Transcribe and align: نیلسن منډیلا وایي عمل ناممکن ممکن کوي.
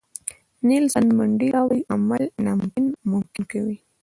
نیلسن 0.67 1.05
منډیلا 1.17 1.61
وایي 1.67 1.81
عمل 1.93 2.23
ناممکن 2.45 2.85
ممکن 3.11 3.43
کوي. 3.51 3.77